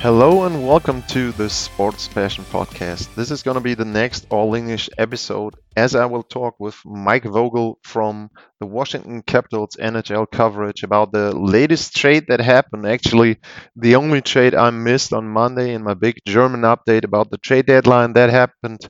[0.00, 3.14] Hello and welcome to the Sports Passion Podcast.
[3.14, 6.76] This is going to be the next All English episode as I will talk with
[6.84, 12.86] Mike Vogel from the Washington Capitals NHL coverage about the latest trade that happened.
[12.86, 13.38] Actually,
[13.74, 17.66] the only trade I missed on Monday in my big German update about the trade
[17.66, 18.88] deadline that happened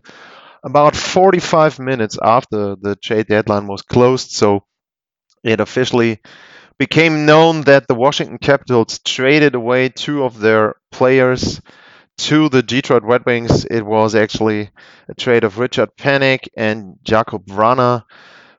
[0.65, 4.33] about 45 minutes after the trade deadline was closed.
[4.33, 4.65] So
[5.45, 6.21] it officially
[6.79, 11.61] became known that the Washington Capitals traded away two of their players
[12.19, 13.65] to the Detroit Red Wings.
[13.65, 14.71] It was actually
[15.09, 18.05] a trade of Richard Panik and Jakub Vrana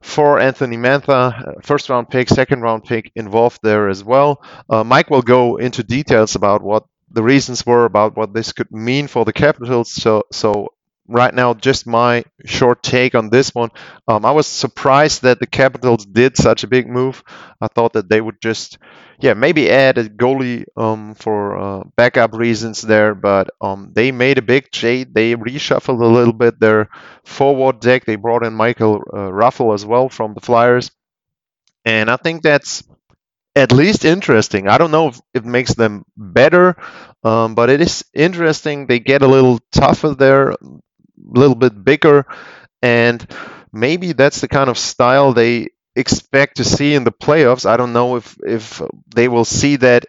[0.01, 4.43] for Anthony Mantha, first round pick, second round pick involved there as well.
[4.69, 8.71] Uh, Mike will go into details about what the reasons were about what this could
[8.71, 9.91] mean for the Capitals.
[9.91, 10.69] So, so
[11.07, 13.69] right now, just my short take on this one.
[14.07, 17.23] Um, I was surprised that the Capitals did such a big move.
[17.61, 18.77] I thought that they would just,
[19.19, 24.37] yeah, maybe add a goalie um, for uh, backup reasons there, but um, they made
[24.37, 25.13] a big trade.
[25.13, 26.89] They reshuffled a little bit their
[27.25, 28.05] forward deck.
[28.05, 30.91] They brought in Michael uh, Raffl as well from the Flyers,
[31.85, 32.83] and I think that's
[33.55, 34.67] at least interesting.
[34.67, 36.77] I don't know if it makes them better,
[37.23, 38.87] um, but it is interesting.
[38.87, 40.55] They get a little tougher there,
[41.27, 42.25] little bit bigger,
[42.81, 43.25] and
[43.71, 47.65] maybe that's the kind of style they expect to see in the playoffs.
[47.65, 48.81] I don't know if if
[49.15, 50.05] they will see that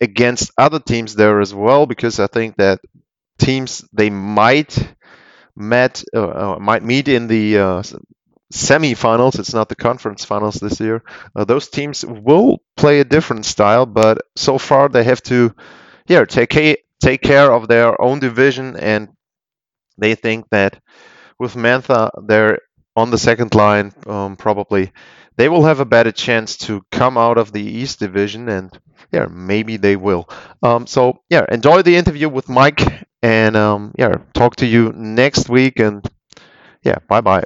[0.00, 2.80] against other teams there as well, because I think that
[3.38, 4.94] teams they might
[5.56, 7.82] met uh, uh might meet in the uh,
[8.52, 9.38] semi-finals.
[9.38, 11.02] It's not the conference finals this year.
[11.34, 15.54] Uh, those teams will play a different style, but so far they have to,
[16.06, 19.08] yeah, take take care of their own division and
[19.98, 20.80] they think that
[21.38, 22.60] with Mantha there
[22.96, 24.92] on the second line, um, probably
[25.36, 28.76] they will have a better chance to come out of the East Division, and
[29.12, 30.28] yeah, maybe they will.
[30.62, 32.82] Um, so yeah, enjoy the interview with Mike,
[33.22, 36.04] and um, yeah, talk to you next week, and
[36.84, 37.44] yeah, bye bye.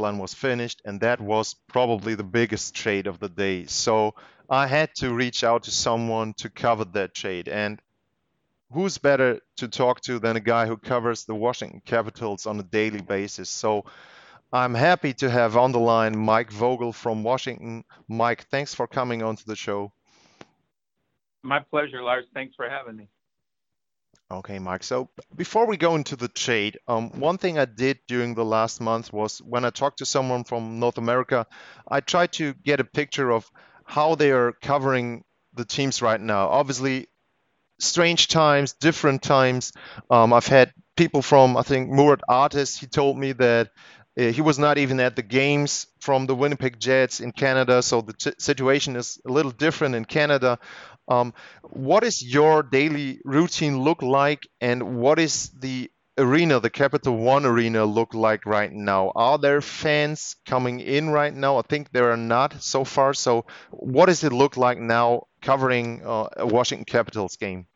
[0.00, 3.66] Was finished, and that was probably the biggest trade of the day.
[3.66, 4.14] So
[4.48, 7.48] I had to reach out to someone to cover that trade.
[7.48, 7.80] And
[8.72, 12.64] who's better to talk to than a guy who covers the Washington Capitals on a
[12.64, 13.50] daily basis?
[13.50, 13.84] So
[14.52, 17.84] I'm happy to have on the line Mike Vogel from Washington.
[18.08, 19.92] Mike, thanks for coming onto the show.
[21.42, 22.26] My pleasure, Lars.
[22.34, 23.08] Thanks for having me.
[24.30, 24.84] Okay, Mike.
[24.84, 28.80] So before we go into the trade, um, one thing I did during the last
[28.80, 31.46] month was when I talked to someone from North America,
[31.88, 33.50] I tried to get a picture of
[33.84, 35.24] how they are covering
[35.54, 36.48] the teams right now.
[36.48, 37.08] Obviously,
[37.80, 39.72] strange times, different times.
[40.10, 42.78] Um, I've had people from, I think, Murat Artis.
[42.78, 43.70] He told me that
[44.18, 48.00] uh, he was not even at the games from the Winnipeg Jets in Canada, so
[48.00, 50.58] the t- situation is a little different in Canada.
[51.10, 57.16] Um, what is your daily routine look like, and what is the arena, the Capital
[57.16, 59.12] One arena, look like right now?
[59.16, 61.58] Are there fans coming in right now?
[61.58, 63.12] I think there are not so far.
[63.12, 67.66] So, what does it look like now covering uh, a Washington Capitals game?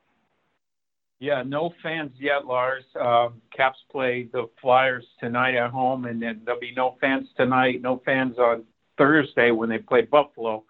[1.18, 2.84] Yeah, no fans yet, Lars.
[3.00, 7.80] Uh, Caps play the Flyers tonight at home, and then there'll be no fans tonight.
[7.80, 8.64] No fans on
[8.96, 10.64] Thursday when they play Buffalo.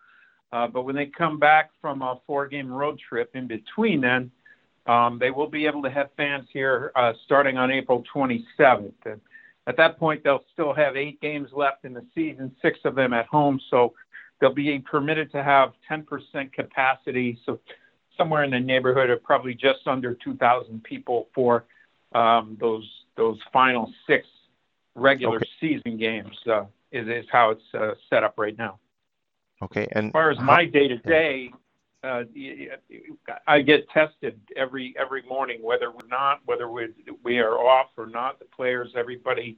[0.55, 4.31] Uh, but when they come back from a four-game road trip in between, then
[4.87, 8.93] um, they will be able to have fans here uh, starting on April 27th.
[9.05, 9.21] And
[9.67, 13.13] at that point, they'll still have eight games left in the season, six of them
[13.13, 13.59] at home.
[13.69, 13.95] So
[14.41, 17.37] they'll be permitted to have 10% capacity.
[17.45, 17.59] So
[18.17, 21.65] somewhere in the neighborhood of probably just under 2,000 people for
[22.15, 24.25] um, those those final six
[24.95, 25.49] regular okay.
[25.61, 26.37] season games.
[26.47, 28.79] Uh, is is how it's uh, set up right now.
[29.63, 29.89] Okay.
[29.93, 31.51] And as far as my day to day,
[33.47, 36.89] I get tested every every morning, whether we're not, whether we
[37.23, 38.39] we are off or not.
[38.39, 39.57] The players, everybody,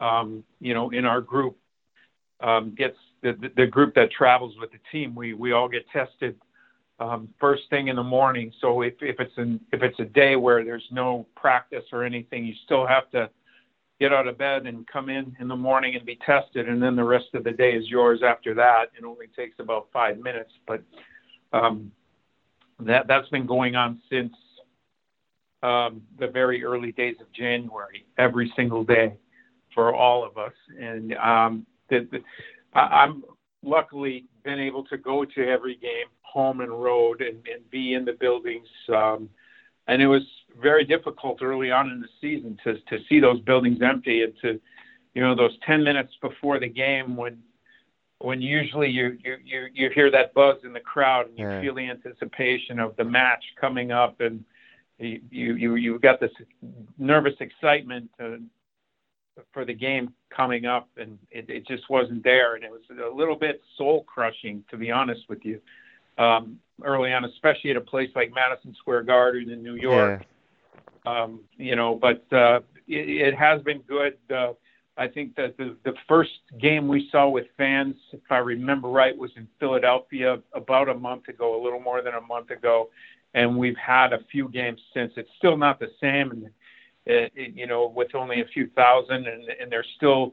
[0.00, 1.56] um, you know, in our group
[2.40, 5.14] um, gets the, the group that travels with the team.
[5.14, 6.36] We we all get tested
[6.98, 8.52] um, first thing in the morning.
[8.60, 12.44] So if, if it's an if it's a day where there's no practice or anything,
[12.44, 13.30] you still have to
[14.04, 16.94] get out of bed and come in in the morning and be tested, and then
[16.94, 18.90] the rest of the day is yours after that.
[18.98, 20.82] It only takes about five minutes, but
[21.54, 21.90] um,
[22.80, 24.34] that that's been going on since
[25.62, 29.14] um, the very early days of January, every single day
[29.74, 30.52] for all of us.
[30.78, 32.18] And um, the, the,
[32.74, 33.24] I, I'm
[33.62, 38.04] luckily been able to go to every game, home and road, and, and be in
[38.04, 38.68] the buildings.
[38.94, 39.30] Um,
[39.86, 40.22] and it was
[40.60, 44.60] very difficult early on in the season to to see those buildings empty and to,
[45.14, 47.42] you know, those 10 minutes before the game when
[48.18, 51.60] when usually you you you, you hear that buzz in the crowd and you yeah.
[51.60, 54.44] feel the anticipation of the match coming up and
[54.98, 56.30] you you you got this
[56.98, 58.36] nervous excitement uh,
[59.52, 63.14] for the game coming up, and it, it just wasn't there, and it was a
[63.14, 65.60] little bit soul crushing, to be honest with you,
[66.18, 70.22] um, early on, especially at a place like Madison Square Garden in New York.
[71.06, 71.22] Yeah.
[71.22, 74.16] Um, you know, but uh, it, it has been good.
[74.34, 74.54] Uh,
[74.96, 76.30] I think that the, the first
[76.60, 81.28] game we saw with fans, if I remember right, was in Philadelphia about a month
[81.28, 82.90] ago, a little more than a month ago,
[83.34, 85.12] and we've had a few games since.
[85.16, 86.44] It's still not the same, and
[87.06, 90.32] it, it, you know, with only a few thousand, and, and they're still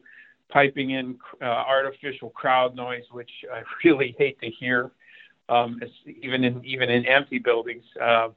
[0.50, 4.92] piping in uh, artificial crowd noise, which I really hate to hear,
[5.50, 5.80] um,
[6.22, 7.84] even in even in empty buildings.
[8.02, 8.30] Uh,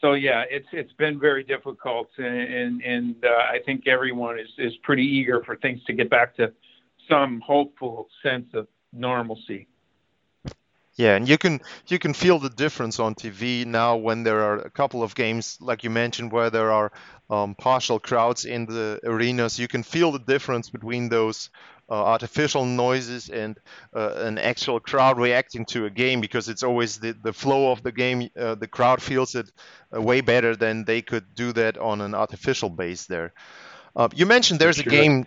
[0.00, 4.48] so yeah, it's it's been very difficult, and and, and uh, I think everyone is
[4.58, 6.52] is pretty eager for things to get back to
[7.08, 9.66] some hopeful sense of normalcy.
[10.98, 14.58] Yeah, and you can you can feel the difference on TV now when there are
[14.58, 16.92] a couple of games, like you mentioned, where there are
[17.30, 19.60] um, partial crowds in the arenas.
[19.60, 21.50] You can feel the difference between those
[21.88, 23.58] uh, artificial noises and
[23.94, 27.82] uh, an actual crowd reacting to a game because it's always the, the flow of
[27.84, 28.28] the game.
[28.36, 29.50] Uh, the crowd feels it
[29.96, 33.32] uh, way better than they could do that on an artificial base there.
[33.94, 34.92] Uh, you mentioned there's sure.
[34.92, 35.26] a game.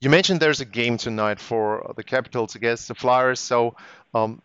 [0.00, 3.40] You mentioned there's a game tonight for the Capitals against the Flyers.
[3.40, 3.76] So
[4.14, 4.42] um,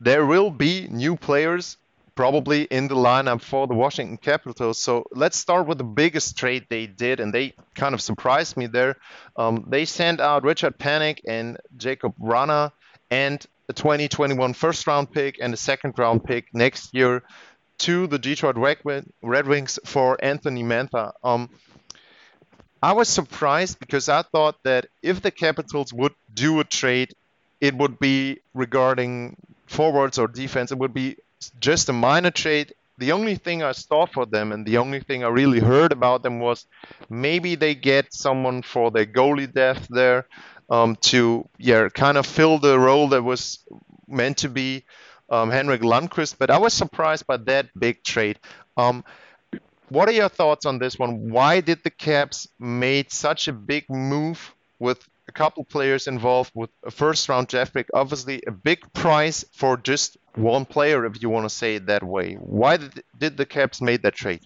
[0.00, 1.76] there will be new players
[2.14, 4.78] probably in the lineup for the Washington Capitals.
[4.78, 8.66] So let's start with the biggest trade they did, and they kind of surprised me
[8.66, 8.96] there.
[9.36, 12.72] Um, they sent out Richard Panik and Jakub Vrana
[13.10, 17.22] and a 2021 first round pick and a second round pick next year
[17.78, 21.12] to the Detroit Red Wings for Anthony Mantha.
[21.22, 21.50] Um,
[22.82, 27.14] I was surprised because I thought that if the Capitals would do a trade,
[27.60, 31.16] it would be regarding forwards or defense, it would be
[31.60, 32.74] just a minor trade.
[32.98, 36.22] The only thing I saw for them and the only thing I really heard about
[36.22, 36.66] them was
[37.10, 40.26] maybe they get someone for their goalie depth there
[40.70, 43.58] um, to yeah kind of fill the role that was
[44.08, 44.84] meant to be
[45.28, 46.36] um, Henrik Lundqvist.
[46.38, 48.38] But I was surprised by that big trade.
[48.76, 49.04] Um,
[49.88, 51.30] what are your thoughts on this one?
[51.30, 56.70] Why did the Caps made such a big move with a couple players involved with
[56.84, 57.88] a first round draft pick.
[57.92, 62.02] Obviously, a big price for just one player, if you want to say it that
[62.02, 62.34] way.
[62.34, 62.78] Why
[63.18, 64.42] did, the Caps made that trade?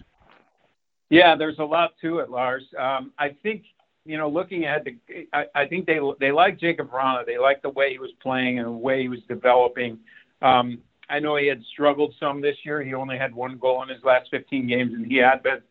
[1.09, 2.63] Yeah, there's a lot to it, Lars.
[2.77, 3.63] Um, I think
[4.05, 4.97] you know, looking at the,
[5.31, 7.25] I, I think they they like Jakub Vrana.
[7.25, 9.99] They like the way he was playing and the way he was developing.
[10.41, 12.81] Um, I know he had struggled some this year.
[12.81, 15.61] He only had one goal in his last 15 games, and he had been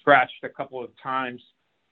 [0.00, 1.40] scratched a couple of times.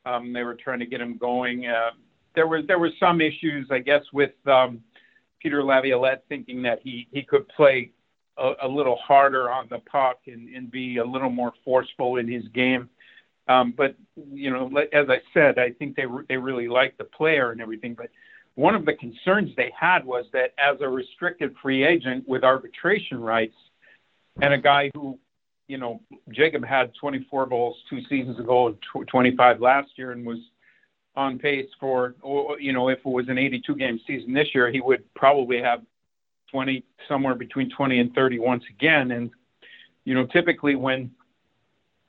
[0.05, 1.67] Um, they were trying to get him going.
[1.67, 1.91] Uh,
[2.39, 4.81] there was there was some issues, I guess, with um,
[5.43, 7.91] Peter Laviolette thinking that he he could play
[8.39, 12.29] a, a little harder on the puck and, and be a little more forceful in
[12.29, 12.89] his game.
[13.49, 13.97] Um, but
[14.33, 17.95] you know, as I said, I think they they really liked the player and everything.
[17.95, 18.11] But
[18.55, 23.21] one of the concerns they had was that as a restricted free agent with arbitration
[23.21, 23.57] rights,
[24.41, 25.19] and a guy who,
[25.67, 30.39] you know, Jakub had 24 goals two seasons ago and 25 last year, and was
[31.19, 32.15] on pace for,
[32.61, 35.83] you know, if it was an 82 game season this year, he would probably have
[36.53, 39.11] 20, somewhere between 20 and 30 once again.
[39.11, 39.31] And,
[40.05, 41.11] you know, typically when,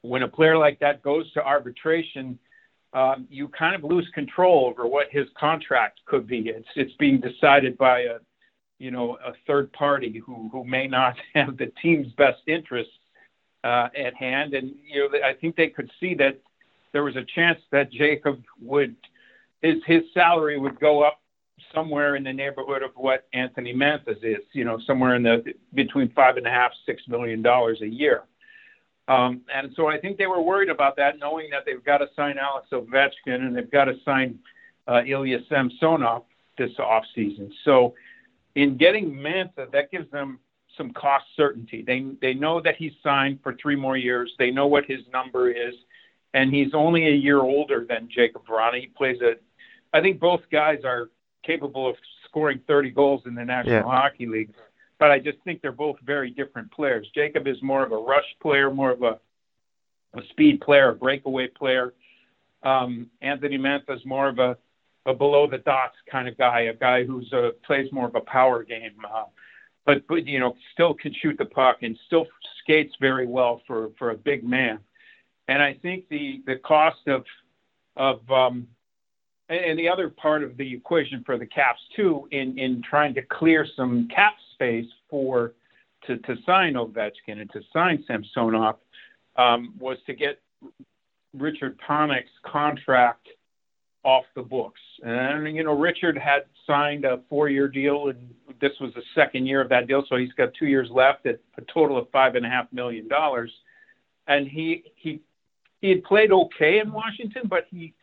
[0.01, 2.37] when a player like that goes to arbitration,
[2.93, 6.47] um, you kind of lose control over what his contract could be.
[6.47, 8.17] It's, it's being decided by a,
[8.77, 12.93] you know, a third party who, who may not have the team's best interests
[13.63, 14.53] uh, at hand.
[14.53, 16.39] And, you know, I think they could see that
[16.91, 18.95] there was a chance that Jakub would
[19.61, 21.21] his his salary would go up
[21.73, 26.09] somewhere in the neighborhood of what Anthony Mantha's is, you know, somewhere in the between
[26.13, 28.23] five and a half, six million dollars a year.
[29.07, 32.07] Um, and so I think they were worried about that, knowing that they've got to
[32.15, 34.37] sign Alex Ovechkin and they've got to sign
[34.87, 36.23] uh, Ilya Samsonov
[36.57, 37.49] this offseason.
[37.65, 37.95] So
[38.55, 40.39] in getting Mantha, that gives them
[40.77, 41.83] some cost certainty.
[41.85, 44.31] They they know that he's signed for three more years.
[44.37, 45.73] They know what his number is,
[46.33, 48.79] and he's only a year older than Jakub Vrana.
[48.79, 49.33] He plays a.
[49.95, 51.09] I think both guys are
[51.43, 51.95] capable of
[52.25, 53.83] scoring 30 goals in the National yeah.
[53.83, 54.53] Hockey League,
[54.99, 57.07] but I just think they're both very different players.
[57.15, 59.19] Jakub is more of a rush player, more of a
[60.15, 61.93] a speed player, a breakaway player.
[62.63, 64.57] Um, Anthony Mantha is more of a,
[65.05, 68.21] a below the dots kind of guy, a guy who's a, plays more of a
[68.21, 68.95] power game.
[69.09, 69.25] Uh,
[69.85, 72.27] but but you know still can shoot the puck and still
[72.61, 74.79] skates very well for for a big man.
[75.49, 77.23] And I think the the cost of
[77.97, 78.67] of um,
[79.49, 83.23] and the other part of the equation for the Caps too, in in trying to
[83.23, 85.53] clear some cap space for
[86.05, 88.77] to sign Ovechkin and to sign Samsonov,
[89.37, 90.39] um, was to get
[91.33, 93.27] Richard Panik's contract
[94.03, 94.79] off the books.
[95.01, 99.61] And you know, Richard had signed a four-year deal, and this was the second year
[99.61, 102.45] of that deal, so he's got two years left at a total of five and
[102.45, 103.51] a half million dollars.
[104.27, 104.83] And he
[105.81, 107.93] he had played okay in Washington, but he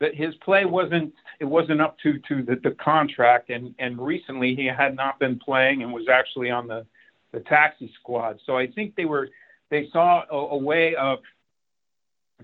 [0.00, 3.50] that his play wasn't it wasn't up to to the, the contract.
[3.50, 6.86] And and recently he had not been playing and was actually on the
[7.32, 8.40] the taxi squad.
[8.46, 9.28] So I think they were
[9.70, 11.20] they saw a, a way of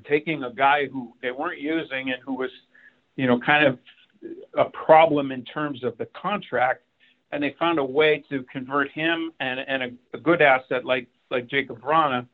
[0.08, 2.50] taking a guy who they weren't using and who was
[3.20, 3.78] you know, kind of
[4.56, 6.84] a problem in terms of the contract,
[7.32, 11.06] and they found a way to convert him and, and a, a good asset like
[11.30, 12.26] like Jakub Vrana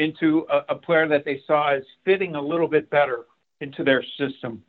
[0.00, 3.26] into a, a player that they saw as fitting a little bit better
[3.60, 4.62] into their system.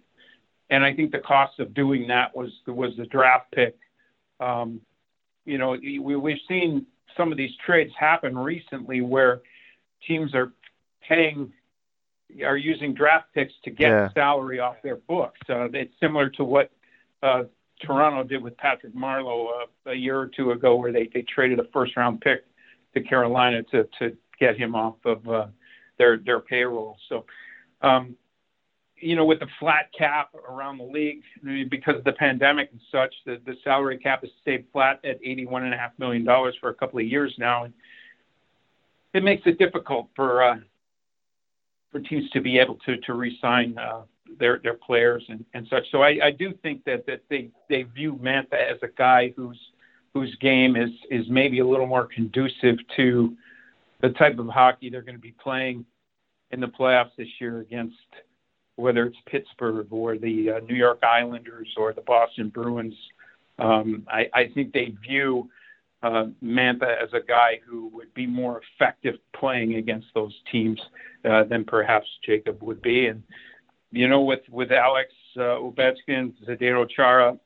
[0.69, 3.77] And I think the cost of doing that was was the draft pick.
[4.39, 4.81] Um,
[5.45, 6.85] you know, we, we've seen
[7.17, 9.41] some of these trades happen recently where
[10.07, 10.53] teams are
[11.07, 11.51] paying
[12.45, 14.09] are using draft picks to get yeah.
[14.13, 15.39] salary off their books.
[15.49, 16.71] Uh, it's similar to what
[17.21, 17.43] uh,
[17.81, 21.59] Toronto did with Patrick Marleau uh, a year or two ago, where they, they traded
[21.59, 22.45] a first round pick
[22.93, 25.47] to Carolina to to get him off of uh,
[25.97, 26.97] their their payroll.
[27.09, 27.15] So,
[27.89, 28.03] um,
[29.07, 31.21] you know, with the flat cap around the league
[31.69, 35.45] because of the pandemic and such, the, the salary cap has stayed flat at eighty
[35.55, 37.73] one and a half million dollars for a couple of years now, and
[39.13, 40.59] it makes it difficult for uh,
[41.91, 44.01] for teams to be able to to re-sign uh,
[44.39, 45.85] their their players and, and such.
[45.91, 49.61] So I, I do think that that they they view Mantha as a guy whose
[50.13, 53.35] whose game is is maybe a little more conducive to
[54.01, 55.85] the type of hockey they're going to be playing
[56.51, 57.95] in the playoffs this year against
[58.75, 62.95] whether it's Pittsburgh or the uh, New York Islanders or the Boston Bruins.
[63.59, 65.49] Um, I, I think they view
[66.01, 70.81] uh, Mantha as a guy who would be more effective playing against those teams
[71.29, 73.07] uh, than perhaps Jakub would be.
[73.07, 73.21] And
[73.91, 77.37] you know, with with Alex uh, Ovechkin, Zdeno Chara,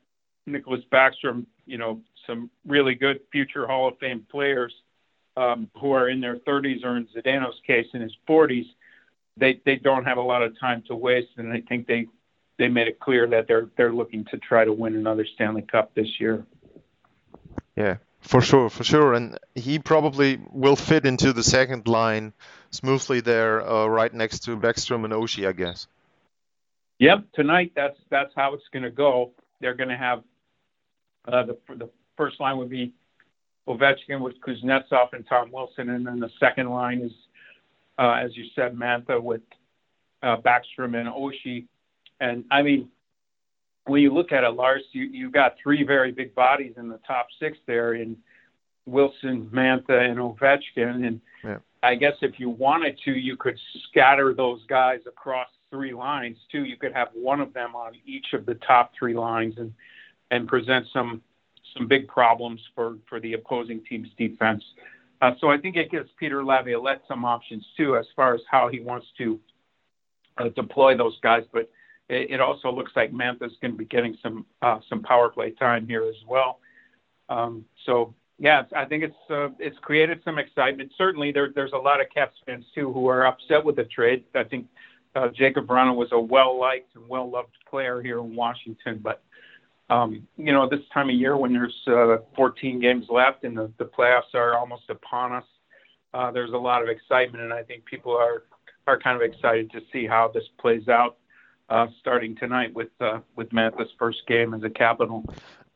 [0.48, 4.72] Nicklas Backstrom, you know, some really good future Hall of Fame players
[5.36, 8.66] um, who are in their 30s or in Zdeno's case in his 40s.
[9.36, 12.06] They they don't have a lot of time to waste, and I think they
[12.58, 15.94] they made it clear that they're they're looking to try to win another Stanley Cup
[15.94, 16.44] this year.
[17.76, 22.32] Yeah, for sure, for sure, and he probably will fit into the second line
[22.70, 25.86] smoothly there, uh, right next to Backstrom and Oshie, I guess.
[26.98, 29.32] Yep, tonight that's that's how it's going to go.
[29.60, 30.22] They're going to have
[31.28, 32.94] uh, the the first line would be
[33.68, 37.12] Ovechkin with Kuznetsov and Tom Wilson, and then the second line is,
[37.98, 39.42] uh, as you said, Mantha with
[40.22, 41.66] uh, Backstrom and Oshie.
[42.20, 42.88] And I mean,
[43.86, 47.00] when you look at it, Lars, you you got three very big bodies in the
[47.06, 48.16] top six there in
[48.86, 51.06] Wilson, Mantha, and Ovechkin.
[51.06, 51.58] And yeah.
[51.82, 53.58] I guess if you wanted to, you could
[53.88, 56.64] scatter those guys across three lines too.
[56.64, 59.72] You could have one of them on each of the top three lines and
[60.30, 61.22] and present some
[61.76, 64.62] some big problems for for the opposing team's defense.
[65.22, 68.68] Uh, so I think it gives Peter Laviolette some options too as far as how
[68.68, 69.40] he wants to
[70.38, 71.44] uh, deploy those guys.
[71.52, 71.70] But
[72.08, 75.50] it, it also looks like Mantha's going to be getting some uh, some power play
[75.50, 76.60] time here as well.
[77.28, 80.92] Um, so yeah, I think it's uh, it's created some excitement.
[80.98, 84.24] Certainly, there, there's a lot of Caps fans too who are upset with the trade.
[84.34, 84.66] I think
[85.14, 89.22] uh, Jakub Vrana was a well liked and well loved player here in Washington, but
[89.90, 94.34] you know this time of year when there's uh, 14 games left and the, playoffs
[94.34, 95.44] are almost upon us,
[96.12, 98.44] uh, there's a lot of excitement, and I think people are
[98.86, 101.16] are kind of excited to see how this plays out
[101.68, 105.24] uh, starting tonight with uh, with Mantha's first game as a Capital.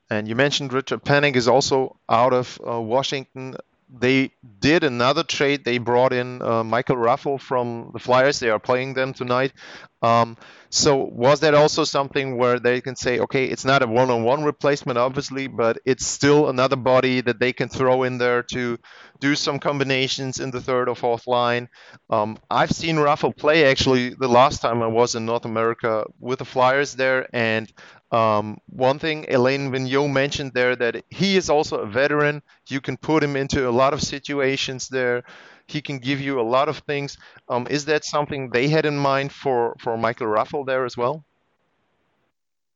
[0.08, 3.54] And you mentioned Richard Panik is also out of uh, Washington.
[3.92, 4.30] They
[4.60, 5.64] did another trade.
[5.64, 8.38] They brought in uh, Michael Raffl from the Flyers.
[8.38, 9.52] They are playing them tonight.
[10.00, 10.36] Um,
[10.70, 14.96] so was that also something where they can say, okay, it's not a one-on-one replacement,
[14.96, 18.78] obviously, but it's still another body that they can throw in there to
[19.18, 21.68] do some combinations in the third or fourth line.
[22.08, 26.38] Um, I've seen Raffl play actually the last time I was in North America with
[26.38, 27.70] the Flyers there, and
[28.12, 32.42] um, one thing Alain Vigneault mentioned there that he is also a veteran.
[32.68, 35.22] You can put him into a lot of situations there.
[35.66, 37.16] He can give you a lot of things.
[37.48, 41.24] Um, is that something they had in mind for, for Michael Raffl there as well?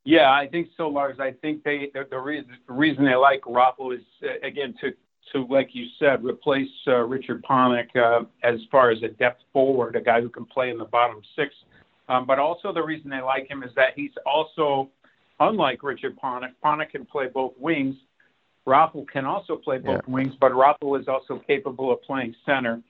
[0.05, 1.19] Yeah, I think so, Lars.
[1.19, 4.93] I think they the, the, reason, the reason they like Raffl is uh, again to
[5.33, 9.97] to like you said replace uh, Richard Panik uh, as far as a depth forward,
[9.97, 11.55] a guy who can play in the bottom six.
[12.11, 14.91] Um, but also the reason they like him is that he's also
[15.41, 16.53] unlike Richard Panik.
[16.65, 17.97] Panik can play both wings,
[18.67, 20.13] Raffl can also play both yeah.
[20.13, 22.81] wings, but Raffl is also capable of playing center.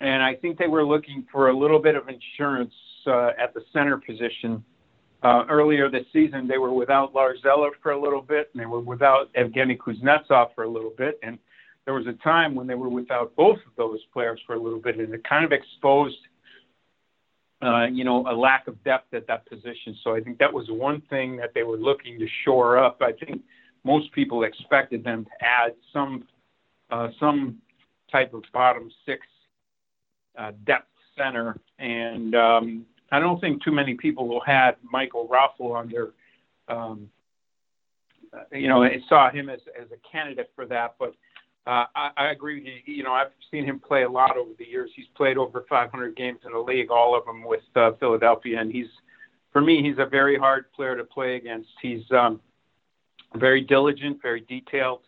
[0.00, 2.72] And I think they were looking for a little bit of insurance
[3.06, 4.64] uh, at the center position.
[5.20, 8.66] Uh, earlier this season, they were without Lars Eller for a little bit, and they
[8.66, 11.18] were without Evgeny Kuznetsov for a little bit.
[11.24, 11.38] And
[11.84, 14.78] there was a time when they were without both of those players for a little
[14.78, 16.18] bit, and it kind of exposed,
[17.60, 19.96] uh, you know, a lack of depth at that position.
[20.04, 23.02] So I think that was one thing that they were looking to shore up.
[23.02, 23.42] I think
[23.84, 26.24] most people expected them to add some
[26.90, 27.58] uh, some
[28.10, 29.26] type of bottom six
[30.38, 35.74] uh, depth center, and um, I don't think too many people will had Michael Raffl
[35.74, 36.08] on their,
[36.68, 37.10] um,
[38.52, 40.94] you know, saw him as as a candidate for that.
[40.98, 41.14] But
[41.68, 42.60] uh, I, I agree.
[42.60, 42.94] With you.
[42.96, 44.90] you know, I've seen him play a lot over the years.
[44.96, 48.72] He's played over 500 games in the league, all of them with uh, Philadelphia, and
[48.72, 48.86] he's,
[49.52, 51.68] for me, he's a very hard player to play against.
[51.82, 52.40] He's um,
[53.34, 55.00] very diligent, very detailed.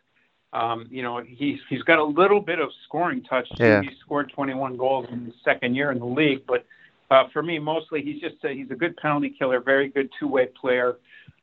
[0.53, 3.49] Um, you know, he's he's got a little bit of scoring touch.
[3.57, 3.81] Yeah.
[3.81, 6.67] He scored 21 goals in his second year in the league, but
[7.11, 10.49] uh, for me, mostly he's just a, he's a good penalty killer, very good two-way
[10.61, 10.97] player,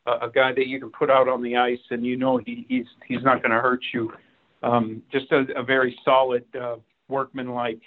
[0.05, 2.65] uh, a guy that you can put out on the ice and you know he,
[2.69, 4.11] he's he's not going to hurt you.
[4.63, 6.77] Um, just a, a very solid, uh,
[7.09, 7.81] workman-like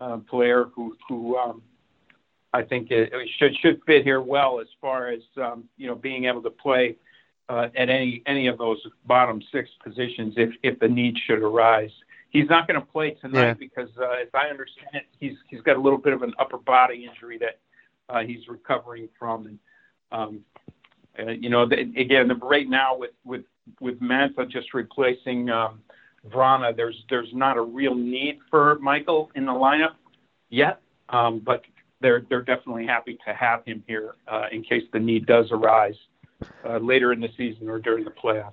[0.00, 1.62] uh, player who who um,
[2.52, 5.94] I think it, it should should fit here well as far as um, you know
[5.94, 6.96] being able to play
[7.48, 11.90] uh, at any any of those bottom six positions if if the need should arise.
[12.30, 13.54] He's not going to play tonight yeah.
[13.54, 16.58] because, uh, as I understand it, he's he's got a little bit of an upper
[16.58, 17.58] body injury that
[18.10, 19.46] uh, he's recovering from.
[19.46, 19.58] And
[20.12, 20.40] um,
[21.18, 23.44] uh, you know, the, again, the, right now with with
[23.80, 25.80] with Mantha just replacing um,
[26.30, 29.94] Vrana, there's there's not a real need for Michael in the lineup
[30.50, 31.62] yet, um, but
[32.00, 35.96] they're they're definitely happy to have him here uh, in case the need does arise
[36.64, 38.52] uh, later in the season or during the playoffs.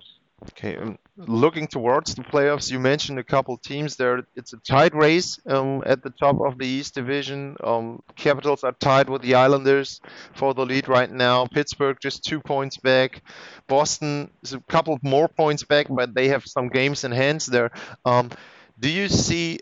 [0.50, 0.76] Okay,
[1.16, 4.26] looking towards the playoffs, you mentioned a couple teams there.
[4.34, 7.56] It's a tight race um, at the top of the East Division.
[7.62, 10.00] Um, Capitals are tied with the Islanders
[10.34, 11.46] for the lead right now.
[11.46, 13.22] Pittsburgh just two points back.
[13.66, 17.70] Boston is a couple more points back, but they have some games in hands there.
[18.04, 18.30] Um,
[18.78, 19.60] do you see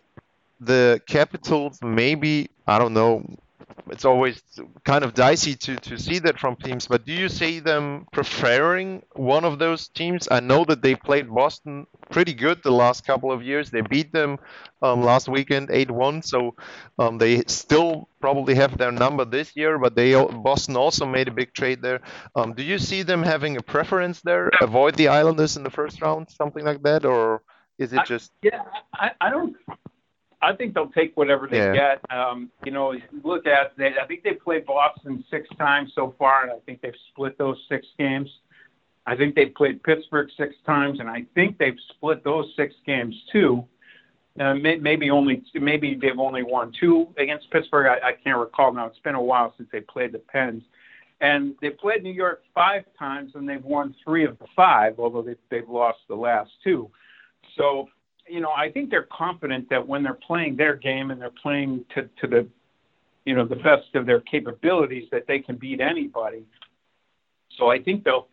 [0.61, 3.25] the Capitals maybe I don't know
[3.91, 4.43] it's always
[4.85, 6.87] kind of dicey to, to see that from teams.
[6.87, 10.29] But do you see them preferring one of those teams?
[10.31, 13.71] I know that they played Boston pretty good the last couple of years.
[13.71, 14.39] They beat them
[14.83, 16.55] um, last weekend 8-1, so
[16.99, 19.79] um, they still probably have their number this year.
[19.79, 22.01] But they Boston also made a big trade there.
[22.35, 24.51] Um, do you see them having a preference there?
[24.61, 27.43] Avoid the Islanders in the first round, something like that, or
[27.79, 28.33] is it just?
[28.45, 28.63] I, yeah,
[28.95, 29.57] I, I don't.
[30.45, 31.73] I think they'll take whatever they yeah.
[31.73, 32.17] get.
[32.17, 36.43] Um, you know, look at they, I think they played Boston six times so far,
[36.43, 38.29] and I think they've split those six games.
[39.07, 43.15] I think they played Pittsburgh six times, and I think they've split those six games
[43.33, 43.65] too.
[44.39, 47.87] Uh, may, maybe only maybe they've only won two against Pittsburgh.
[47.87, 48.87] I, I can't recall now.
[48.87, 50.63] It's been a while since they played the Pens,
[51.21, 55.23] and they played New York five times, and they've won three of the five, although
[55.23, 56.91] they, they've lost the last two.
[57.57, 57.89] So
[58.29, 61.85] you know, I think they're confident that when they're playing their game and they're playing
[61.95, 62.49] to, to the,
[63.25, 66.45] you know, the best of their capabilities, that they can beat anybody.
[67.59, 68.29] So I think they'll,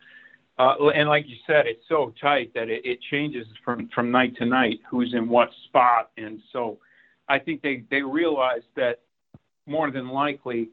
[0.58, 4.36] uh, and like you said, it's so tight that it, it changes from from night
[4.36, 6.78] to night who's in what spot, and so
[7.28, 9.00] I think they they realize that
[9.66, 10.68] more than likely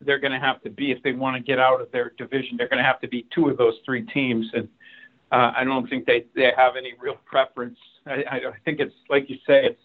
[0.00, 2.56] they're going to have to be if they want to get out of their division,
[2.56, 4.68] they're going to have to be two of those three teams, and
[5.32, 9.28] uh, I don't think they they have any real preference I, I think it's like
[9.28, 9.80] you say, it's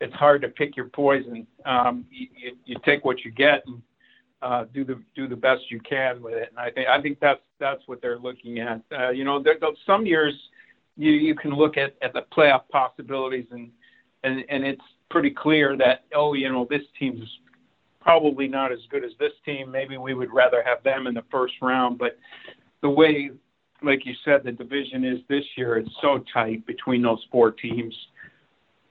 [0.00, 1.46] it's hard to pick your poison.
[1.64, 2.28] Um, you,
[2.64, 3.80] you, take what you get and
[4.42, 6.50] uh, do the do the best you can with it.
[6.50, 8.82] And I think I think that's that's what they're looking at.
[8.96, 10.34] Uh, you know, there, some years
[10.96, 13.70] you you can look at at the playoff possibilities and
[14.22, 17.26] and and it's pretty clear that oh you know this team's
[18.00, 19.70] probably not as good as this team.
[19.70, 21.98] Maybe we would rather have them in the first round.
[21.98, 22.18] But
[22.82, 23.30] the way,
[23.82, 27.94] like you said, the division is this year, it's so tight between those four teams,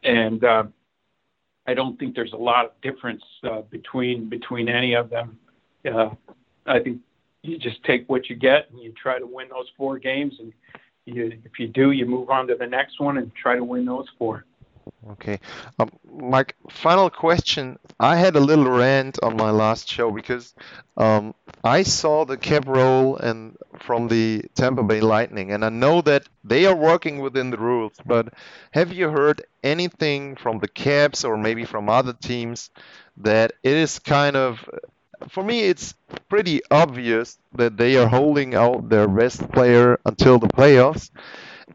[0.03, 0.63] and uh,
[1.67, 5.37] I don't think there's a lot of difference uh, between between any of them.
[5.85, 6.09] Uh,
[6.65, 6.99] I think
[7.41, 10.53] you just take what you get and you try to win those four games, and
[11.05, 13.85] you, if you do, you move on to the next one and try to win
[13.85, 14.45] those four.
[15.11, 15.39] Okay.
[15.79, 17.77] Um, Mike, final question.
[17.99, 20.53] I had a little rant on my last show because
[20.97, 26.01] um, I saw the cap roll and from the Tampa Bay Lightning, and I know
[26.01, 27.93] that they are working within the rules.
[28.05, 28.33] But
[28.71, 32.69] have you heard anything from the Caps or maybe from other teams
[33.17, 34.67] that it is kind of,
[35.29, 35.93] for me, it's
[36.29, 41.11] pretty obvious that they are holding out their best player until the playoffs.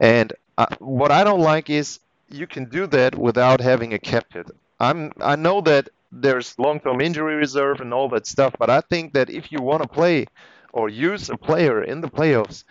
[0.01, 4.33] And uh, what I don't like is you can do that without having a cap
[4.33, 4.51] hit.
[4.79, 9.13] I'm I know that there's long-term injury reserve and all that stuff, but I think
[9.15, 10.27] that if you want to play
[10.73, 12.65] or use a player in the playoffs,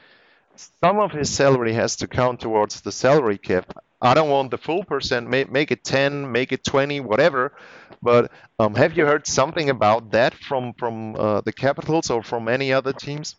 [0.84, 3.78] some of his salary has to count towards the salary cap.
[4.02, 5.30] I don't want the full percent.
[5.30, 7.54] Make, it 10, make it 20, whatever.
[8.02, 12.48] But um, have you heard something about that from from uh, the Capitals or from
[12.48, 13.36] any other teams?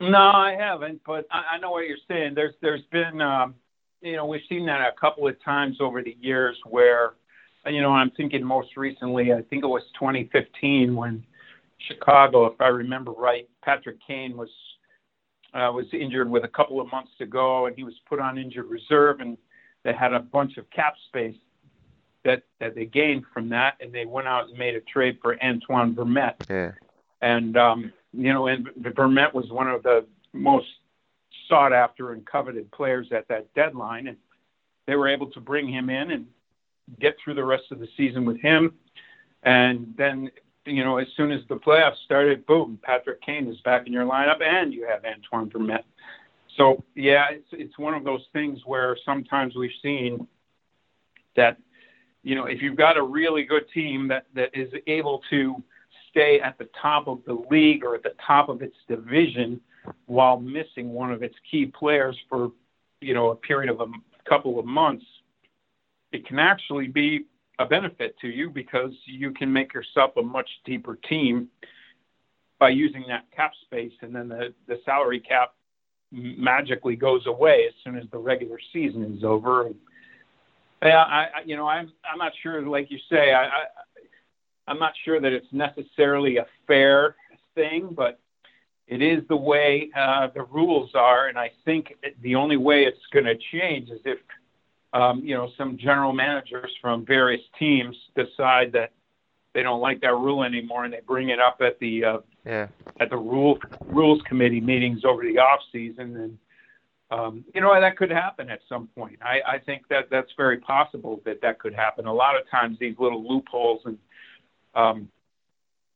[0.00, 1.02] No, I haven't.
[1.04, 2.34] But I, I know what you're saying.
[2.34, 3.56] There's there's been um,
[4.02, 7.14] you know, we've seen that a couple of times over the years where,
[7.66, 11.24] you know, I'm thinking most recently, I think it was 2015 when
[11.88, 14.48] Chicago, if I remember right, Patrick Kane was
[15.52, 18.38] uh, was injured with a couple of months to go, and he was put on
[18.38, 19.36] injured reserve, and
[19.82, 21.36] they had a bunch of cap space
[22.24, 25.42] that that they gained from that, and they went out and made a trade for
[25.42, 26.48] Antoine Vermette.
[26.48, 26.72] Yeah.
[27.20, 30.68] And um, you know, and Vermette was one of the most
[31.50, 34.16] sought after and coveted players at that deadline, and
[34.86, 36.26] they were able to bring him in and
[36.98, 38.72] get through the rest of the season with him.
[39.42, 40.30] And then,
[40.64, 44.06] you know, as soon as the playoffs started, boom, Patrick Kane is back in your
[44.06, 45.84] lineup, and you have Antoine Vermette.
[46.56, 50.26] So yeah, it's it's one of those things where sometimes we've seen
[51.36, 51.56] that,
[52.22, 55.62] you know, if you've got a really good team that that is able to
[56.10, 59.60] stay at the top of the league or at the top of its division
[60.06, 62.52] while missing one of its key players for
[63.00, 63.86] you know a period of a
[64.28, 65.04] couple of months,
[66.12, 67.26] it can actually be
[67.58, 71.48] a benefit to you because you can make yourself a much deeper team
[72.58, 75.54] by using that cap space, and then the the salary cap
[76.12, 79.70] magically goes away as soon as the regular season is over.
[80.82, 83.64] Yeah, I, I you know I'm I'm not sure, like you say, I, I
[84.66, 87.16] I'm not sure that it's necessarily a fair
[87.54, 88.20] thing, but
[88.90, 92.98] it is the way uh, the rules are, and I think the only way it's
[93.12, 94.18] going to change is if
[94.92, 98.90] um, you know some general managers from various teams decide that
[99.54, 102.66] they don't like that rule anymore, and they bring it up at the uh, yeah.
[102.98, 106.38] at the rule rules committee meetings over the off season, and
[107.12, 109.20] um, you know that could happen at some point.
[109.22, 112.06] I, I think that that's very possible that that could happen.
[112.06, 113.98] A lot of times, these little loopholes and
[114.74, 115.08] um,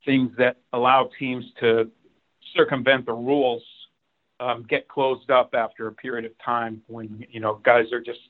[0.05, 1.91] things that allow teams to
[2.55, 3.63] circumvent the rules
[4.41, 8.21] um, get closed up after a period of time when you know guys are just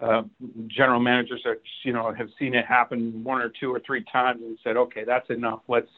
[0.00, 0.22] uh,
[0.68, 4.40] general managers are you know have seen it happen one or two or three times
[4.42, 5.90] and said okay that's enough let's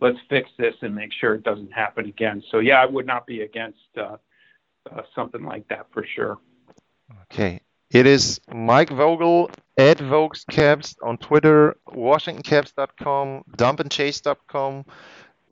[0.00, 3.26] let's fix this and make sure it doesn't happen again so yeah I would not
[3.26, 4.16] be against uh,
[4.90, 6.38] uh, something like that for sure.
[7.32, 7.60] Okay.
[7.90, 14.84] It is Mike Vogel at VogsCaps on Twitter, WashingtonCaps.com, DumpandChase.com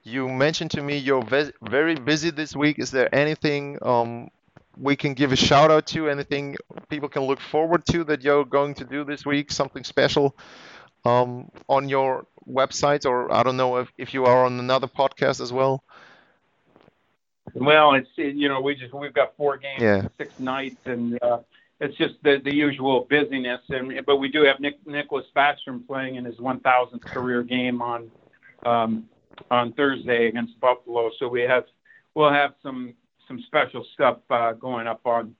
[0.06, 2.78] you mentioned to me you're ve- very busy this week.
[2.78, 4.30] Is there anything um,
[4.80, 6.08] we can give a shout out to?
[6.08, 6.56] Anything
[6.88, 9.50] people can look forward to that you're going to do this week?
[9.50, 10.36] Something special
[11.04, 15.40] um, on your website, or I don't know if, if you are on another podcast
[15.40, 15.82] as well.
[17.54, 20.08] Well, it's you know we just we've got four games, yeah.
[20.18, 21.38] six nights, and uh,
[21.80, 23.60] it's just the the usual busyness.
[23.70, 28.10] And but we do have Nick Nicklas Backstrom playing in his 1,000th career game on
[28.64, 29.08] um,
[29.50, 31.10] on Thursday against Buffalo.
[31.18, 31.64] So we have
[32.14, 32.94] we'll have some
[33.28, 35.34] some special stuff uh, going up on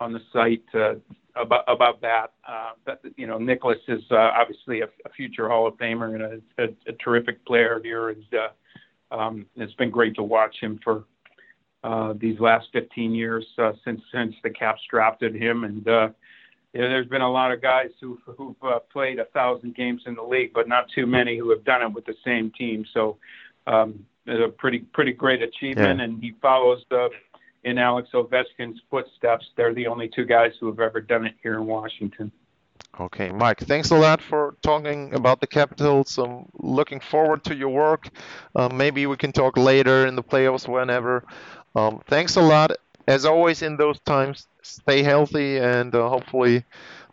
[0.00, 0.94] on the site uh,
[1.36, 2.32] about about that.
[2.46, 6.42] Uh, but you know, Nicklas is uh, obviously a, a future Hall of Famer and
[6.58, 8.10] a, a, a terrific player here.
[8.10, 11.04] And uh, um, it's been great to watch him for
[11.84, 15.64] uh, these last 15 years uh, since since the Caps drafted him.
[15.64, 16.08] And uh,
[16.72, 20.14] yeah, there's been a lot of guys who've, who've uh, played a thousand games in
[20.14, 22.86] the league, but not too many who have done it with the same team.
[22.94, 23.18] So
[23.66, 26.04] um, it's a pretty pretty great achievement, yeah.
[26.04, 27.10] and he follows the
[27.64, 29.46] in Alex Ovechkin's footsteps.
[29.56, 32.32] They're the only two guys who have ever done it here in Washington.
[33.00, 36.18] Okay, Mike, thanks a lot for talking about the Capitals.
[36.18, 38.08] I'm looking forward to your work.
[38.54, 41.24] Uh, maybe we can talk later in the playoffs, whenever.
[41.74, 42.72] Um, thanks a lot.
[43.08, 46.64] As always, in those times, stay healthy and uh, hopefully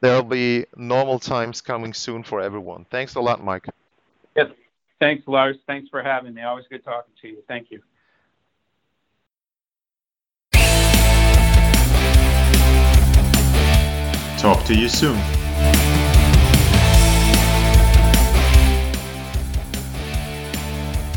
[0.02, 2.86] there'll be normal times coming soon for everyone.
[2.90, 3.68] Thanks a lot, Mike.
[4.36, 4.48] Yes.
[5.00, 5.58] Thanks, Lars.
[5.66, 6.42] Thanks for having me.
[6.42, 7.38] Always good talking to you.
[7.48, 7.82] Thank you.
[14.38, 15.20] Talk to you soon.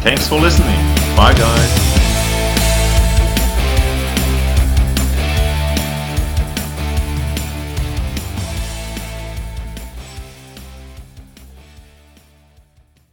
[0.03, 0.77] Thanks for listening.
[1.17, 1.92] Bye, guys.